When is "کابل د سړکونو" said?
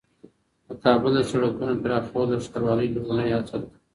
0.83-1.73